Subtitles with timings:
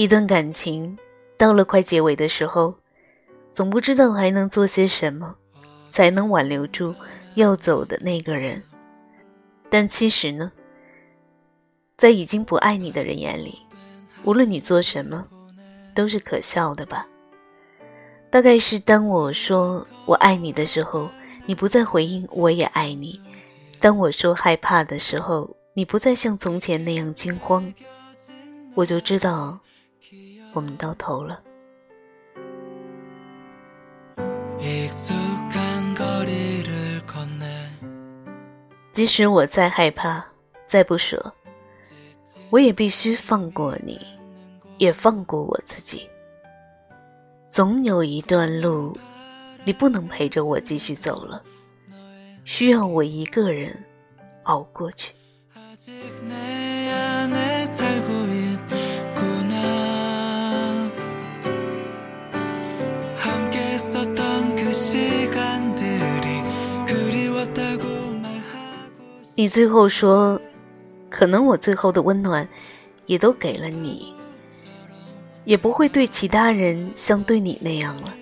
[0.00, 0.96] 一段感情
[1.36, 2.74] 到了快结尾的时候，
[3.52, 5.36] 总不知道还能做些什么，
[5.90, 6.94] 才能挽留住
[7.34, 8.62] 要走的那个人。
[9.68, 10.50] 但其实呢，
[11.98, 13.58] 在已经不爱你的人眼里，
[14.24, 15.28] 无论你做什么，
[15.94, 17.06] 都是可笑的吧。
[18.30, 21.10] 大概是当我说我爱你的时候，
[21.44, 23.20] 你不再回应我也爱你；
[23.78, 27.70] 当我说害怕的时候，你不再像从前那样惊慌，
[28.74, 29.60] 我就知道
[30.52, 31.42] 我们到头了。
[38.92, 40.24] 即使我再害怕，
[40.68, 41.32] 再不舍，
[42.50, 43.98] 我也必须放过你，
[44.78, 46.08] 也放过我自己。
[47.48, 48.96] 总有一段路，
[49.64, 51.42] 你不能陪着我继续走了，
[52.44, 53.84] 需要我一个人
[54.42, 55.14] 熬过去。
[69.40, 70.38] 你最后说，
[71.08, 72.46] 可能我最后的温暖，
[73.06, 74.12] 也都给了你。
[75.46, 78.14] 也不会对其他人像对你那样了。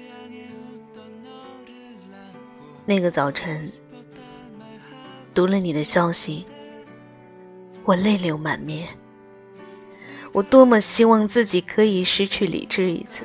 [2.87, 3.69] 那个早晨，
[5.35, 6.47] 读了你的消息，
[7.83, 8.87] 我泪流满面。
[10.31, 13.25] 我多么希望自己可以失去理智一次，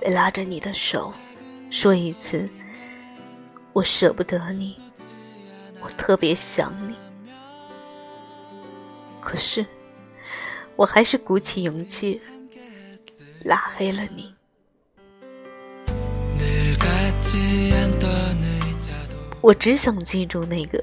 [0.00, 1.14] 再拉着你的手，
[1.70, 2.50] 说一次
[3.72, 4.76] ：“我舍不得你，
[5.80, 6.94] 我特别想你。”
[9.20, 9.66] 可是，
[10.76, 12.20] 我还是鼓起勇气。
[13.44, 14.34] 拉黑了你。
[19.40, 20.82] 我只想记住那个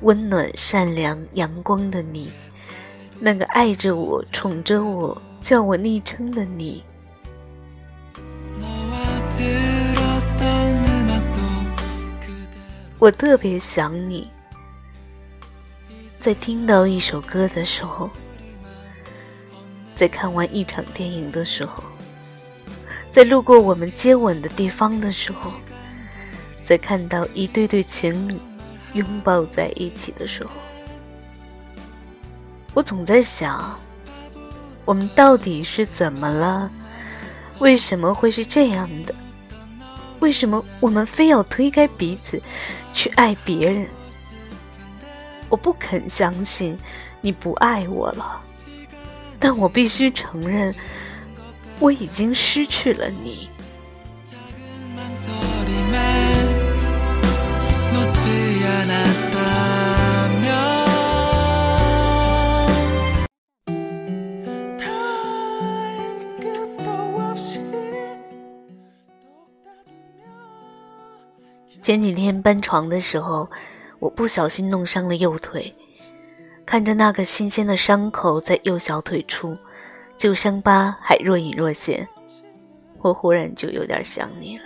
[0.00, 2.32] 温暖、善良、阳光的你，
[3.18, 6.82] 那个爱着我、宠着我、叫我昵称的你。
[13.00, 14.28] 我特别想你，
[16.20, 18.10] 在听到一首歌的时候，
[19.96, 21.82] 在看完一场电影的时候。
[23.10, 25.50] 在路过我们接吻的地方的时候，
[26.62, 28.38] 在看到一对对情侣
[28.92, 30.50] 拥抱在一起的时候，
[32.74, 33.80] 我总在想，
[34.84, 36.70] 我们到底是怎么了？
[37.60, 39.14] 为什么会是这样的？
[40.20, 42.40] 为什么我们非要推开彼此
[42.92, 43.88] 去爱别人？
[45.48, 46.78] 我不肯相信
[47.20, 48.40] 你不爱我了，
[49.38, 50.74] 但我必须承认。
[51.80, 53.48] 我已经失去了你。
[71.90, 73.50] 前几天搬床的时候，
[73.98, 75.74] 我不小心弄伤了右腿，
[76.64, 79.56] 看着那个新鲜的伤口在右小腿处。
[80.16, 82.06] 旧伤疤还若隐若现，
[83.00, 84.56] 我忽然就有点想你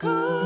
[0.00, 0.41] 了。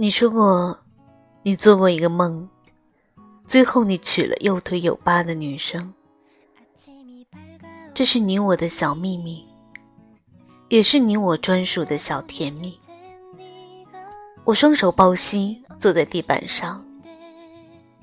[0.00, 0.78] 你说过，
[1.42, 2.48] 你做过一个梦，
[3.46, 5.92] 最后你娶了右腿有疤的女生。
[7.92, 9.46] 这是你我的小秘密，
[10.70, 12.80] 也是你我专属的小甜蜜。
[14.44, 16.82] 我双手抱膝坐在地板上，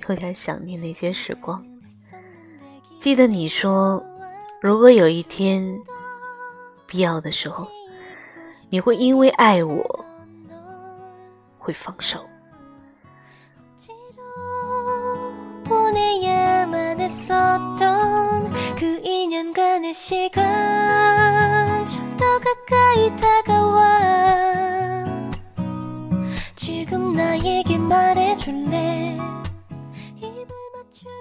[0.08, 1.66] 有点想念那些时光。
[3.00, 4.06] 记得你说，
[4.62, 5.76] 如果有一天
[6.86, 7.68] 必要的时候，
[8.70, 9.97] 你会因为爱我
[11.68, 12.26] 会放手。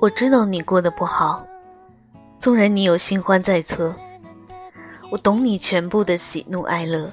[0.01, 1.45] 我知道你过得不好，
[2.39, 3.93] 纵然你有新欢在侧，
[5.11, 7.11] 我懂你全部的喜怒哀乐，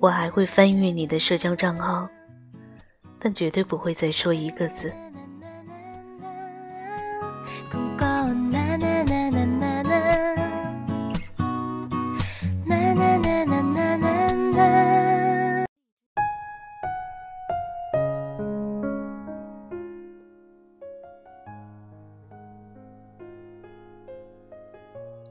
[0.00, 2.08] 我还会翻阅你的社交账号，
[3.20, 4.92] 但绝对不会再说一个字。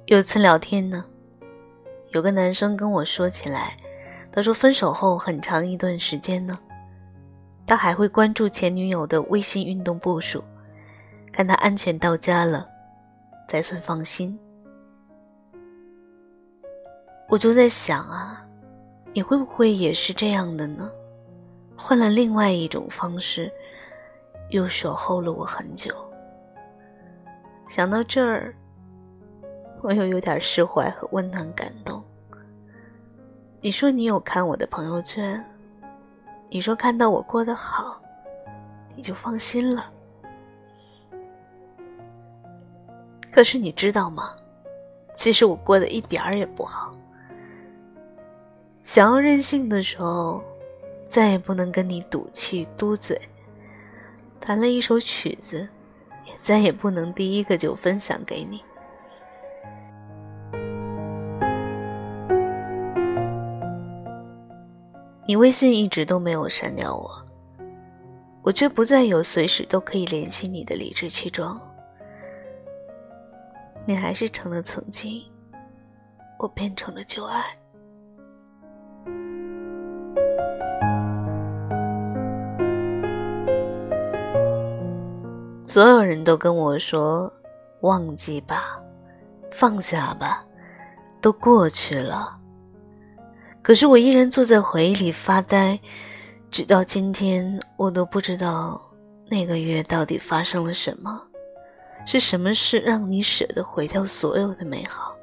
[0.05, 1.05] 有次聊天呢，
[2.09, 3.77] 有个男生跟我说起来，
[4.31, 6.57] 他说分手后很长一段时间呢，
[7.69, 10.43] 他还会关注前女友的微信运动步数，
[11.31, 12.67] 看她安全到家了，
[13.47, 14.39] 才算放心。
[17.27, 18.43] 我就在想啊，
[19.13, 20.89] 你会不会也是这样的呢？
[21.77, 23.51] 换了另外一种方式，
[24.49, 25.93] 又守候了我很久。
[27.67, 28.51] 想到这儿。
[29.81, 32.03] 我又有点释怀和温暖感动。
[33.61, 35.41] 你说你有看我的朋友圈，
[36.49, 38.01] 你说看到我过得好，
[38.95, 39.91] 你就放心了。
[43.31, 44.35] 可是你知道吗？
[45.13, 46.95] 其实我过得一点儿也不好。
[48.83, 50.41] 想要任性的时候，
[51.09, 53.19] 再也不能跟你赌气嘟嘴。
[54.39, 55.69] 弹了一首曲子，
[56.25, 58.63] 也再也不能第一个就分享给你。
[65.29, 67.23] 你微信一直都没有删掉我，
[68.41, 71.61] 我却不再有随时都可以联系你的理直气壮。
[73.85, 75.21] 你还是成了曾经，
[76.39, 77.45] 我变成了旧爱。
[85.63, 87.31] 所有人都跟我说
[87.81, 88.81] ：“忘记吧，
[89.51, 90.43] 放下吧，
[91.21, 92.37] 都过去了。”
[93.69, 95.79] 可是我依然坐在回忆里发呆，
[96.49, 98.81] 直到今天，我都不知道
[99.29, 101.21] 那个月到底发生了什么，
[102.03, 105.15] 是什么事让你舍得毁掉所有的美好？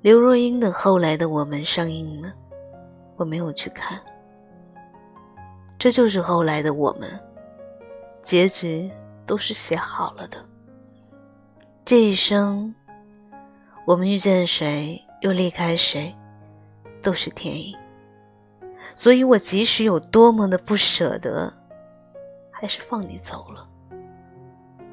[0.00, 2.32] 刘若英的《后来的我们》上映了，
[3.16, 4.00] 我没有去看。
[5.78, 7.10] 这就是后来的我们，
[8.22, 8.90] 结局
[9.26, 10.42] 都是写好了的。
[11.84, 12.74] 这一生，
[13.86, 16.16] 我们遇见谁，又离开谁？
[17.08, 17.74] 都是天意，
[18.94, 21.50] 所以我即使有多么的不舍得，
[22.50, 23.66] 还是放你走了。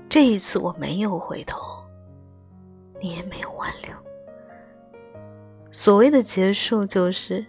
[0.08, 1.60] 这一次我没有回头，
[3.02, 3.92] 你也没有挽留。
[5.70, 7.46] 所谓的结束，就是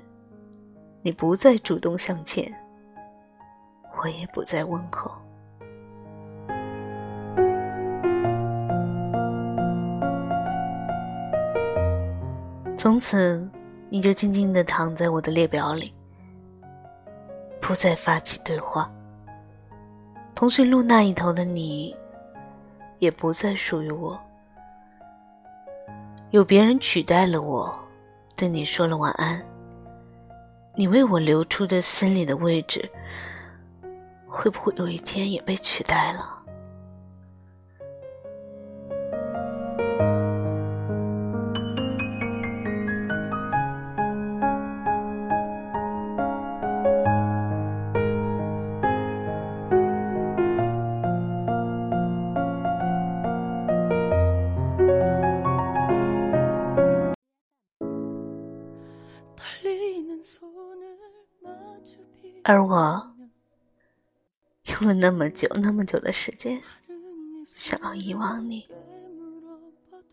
[1.01, 2.53] 你不再主动向前，
[4.03, 5.15] 我也不再问候。
[12.77, 13.49] 从此。
[13.89, 15.95] 你就静静的躺在我的列表里，
[17.61, 18.91] 不再发起对话。
[20.35, 21.95] 通讯录那一头的你，
[22.99, 24.21] 也不再属于我。
[26.31, 27.79] 有别人取代了我，
[28.35, 29.41] 对你说了晚安。
[30.75, 32.91] 你为我留出的心里的位置，
[34.27, 36.36] 会不会有一天也被取代了？
[62.49, 63.11] 而我
[64.67, 66.63] 用了那么久、那么久的时间，
[67.53, 68.69] 想要遗忘你。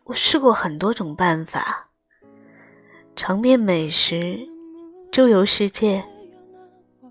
[0.05, 1.91] 我试过很多种办法，
[3.15, 4.39] 尝遍美食，
[5.11, 6.03] 周游世界，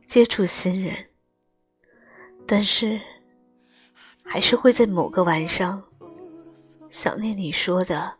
[0.09, 1.07] 接触新人，
[2.45, 3.01] 但是
[4.25, 5.85] 还是会在某个晚上
[6.91, 8.15] 想念你说的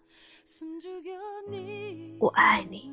[2.21, 2.93] “我爱你”。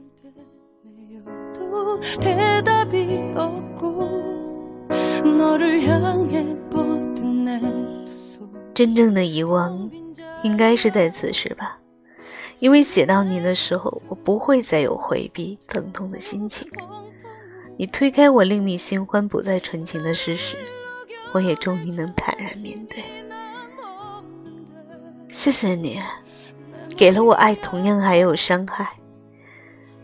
[8.74, 9.92] 真正的遗忘，
[10.44, 11.80] 应该是在此时吧，
[12.60, 16.68] 因为写到你的时候，我不会再有回避、疼痛的心情。
[17.78, 20.56] 你推开我另觅新欢、不再纯情的事实，
[21.34, 23.04] 我也终于能坦然面对。
[25.28, 26.00] 谢谢你，
[26.96, 28.94] 给了我爱，同样还有伤害。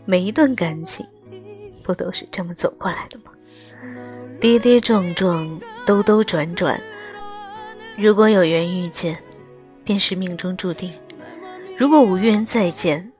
[0.04, 1.06] 每一段感情。
[1.82, 3.30] 不都是这么走过来的吗？
[4.38, 6.78] 跌跌撞撞，兜兜转转。
[7.96, 9.18] 如果有缘遇见，
[9.82, 10.90] 便是命中注定；
[11.78, 13.10] 如果无缘再见，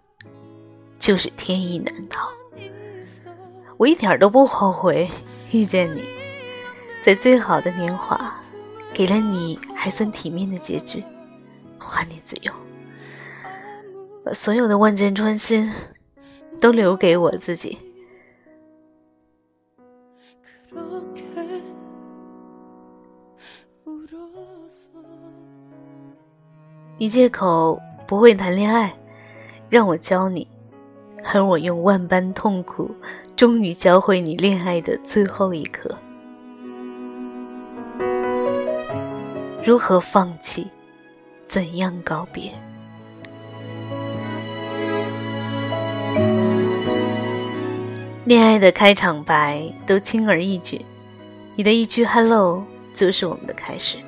[0.99, 2.29] 就是天意难逃。
[3.79, 5.11] 我一点都不后悔
[5.53, 6.03] 遇见你，
[7.05, 8.39] 在最好的年华，
[8.93, 11.03] 给了你还算体面的结局，
[11.79, 12.53] 还你自由，
[14.23, 15.73] 把所有的万箭穿心
[16.61, 17.79] 都留给我自己。
[26.99, 28.91] 你借口不会谈恋爱，
[29.69, 30.49] 让我教你，
[31.23, 32.91] 而我用万般痛苦，
[33.37, 35.95] 终于教会你恋爱的最后一课。
[39.63, 40.71] 如何放弃？
[41.47, 42.51] 怎样告别？
[48.25, 50.81] 恋爱的开场白都轻而易举，
[51.57, 53.99] 你的一句 “hello” 就是我们的开始。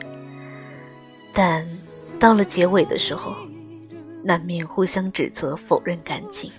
[1.35, 1.68] 但
[2.19, 3.35] 到了结尾的时候，
[4.25, 6.51] 难免互相指责、否认感情。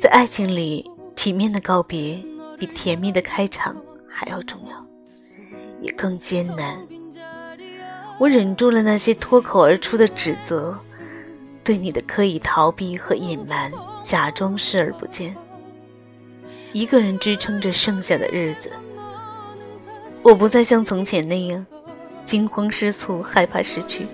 [0.00, 2.22] 在爱情里，体面的告别
[2.58, 3.76] 比甜蜜的开场
[4.08, 4.86] 还要重要，
[5.80, 6.78] 也更艰难。
[8.18, 10.78] 我忍住了那些脱口而出的指责，
[11.64, 13.72] 对你的刻意逃避和隐瞒，
[14.02, 15.34] 假装视而不见。
[16.72, 18.70] 一个人支撑着剩下的日子，
[20.22, 21.66] 我不再像从前那样
[22.24, 24.06] 惊慌失措，害怕失去。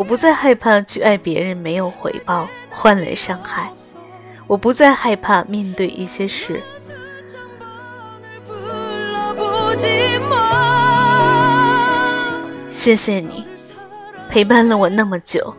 [0.00, 3.70] 我不再害怕去爱别人，没有回报换来伤害。
[4.46, 6.62] 我不再害怕面对一些事。
[12.70, 13.46] 谢谢你，
[14.30, 15.54] 陪伴了我那么久。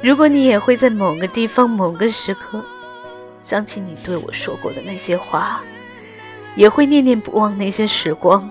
[0.00, 2.64] 如果你也会在某个地方、某个时刻，
[3.42, 5.60] 想起你对我说过的那些话，
[6.56, 8.48] 也会念念不忘那些时光，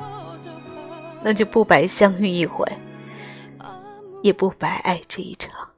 [1.23, 2.63] 那就不白相遇一回，
[4.23, 5.69] 也不白爱这一场。